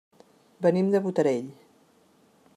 [0.65, 1.53] Venim de Botarell.